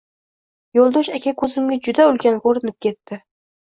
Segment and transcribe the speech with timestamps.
[0.79, 3.27] Yo’ldosh aka ko’zimga juda ulkan ko’rinib ketdi.